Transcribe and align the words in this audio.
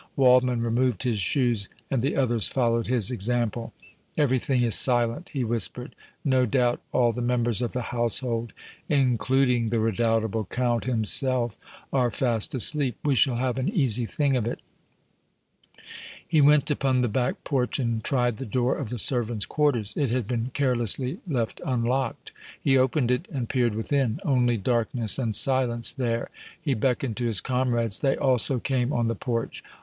Waldmann 0.17 0.61
removed 0.63 1.03
his 1.03 1.19
shoes 1.19 1.69
and 1.91 2.01
the 2.01 2.15
others 2.15 2.47
followed 2.47 2.87
his 2.87 3.11
example. 3.11 3.71
"Everything 4.17 4.63
is 4.63 4.73
silent," 4.73 5.29
he 5.29 5.43
whispered. 5.43 5.93
"No 6.25 6.47
doubt 6.47 6.81
all 6.91 7.11
the 7.11 7.21
members 7.21 7.61
of 7.61 7.73
the 7.73 7.83
household, 7.93 8.51
including 8.89 9.69
the 9.69 9.79
redoubtable 9.79 10.45
Count 10.45 10.85
himself, 10.85 11.55
are 11.93 12.09
fast 12.09 12.55
asleep. 12.55 12.97
We 13.03 13.13
shall 13.13 13.35
have 13.35 13.59
an 13.59 13.69
easy 13.69 14.07
thing 14.07 14.35
of 14.35 14.47
it." 14.47 14.61
He 16.27 16.41
went 16.41 16.71
upon 16.71 17.01
the 17.01 17.07
back 17.07 17.43
porch 17.43 17.77
and 17.77 18.03
tried 18.03 18.37
the 18.37 18.45
door 18.47 18.77
of 18.79 18.89
the 18.89 18.97
servants' 18.97 19.45
quarters. 19.45 19.93
It 19.95 20.09
had 20.09 20.27
been 20.27 20.49
carelessly 20.55 21.19
left 21.27 21.61
unlocked. 21.63 22.31
He 22.59 22.75
opened 22.75 23.11
it 23.11 23.27
and 23.31 23.47
peered 23.47 23.75
within. 23.75 24.19
Only 24.25 24.57
darkness 24.57 25.19
and 25.19 25.35
silence 25.35 25.91
there. 25.91 26.31
He 26.59 26.73
beckoned 26.73 27.17
to 27.17 27.27
his 27.27 27.39
comrades; 27.39 27.99
they 27.99 28.17
also 28.17 28.57
came 28.57 28.91
on 28.91 29.07
the 29.07 29.13
porch. 29.13 29.63